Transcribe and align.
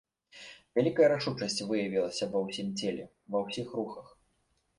Вялікая 0.77 1.09
рашучасць 1.13 1.57
выявілася 1.73 2.29
ва 2.33 2.39
ўсім 2.47 2.73
целе, 2.81 3.05
ва 3.37 3.45
ўсіх 3.45 3.67
рухах. 3.83 4.07